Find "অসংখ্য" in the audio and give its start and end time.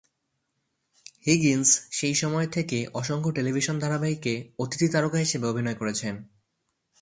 2.93-3.29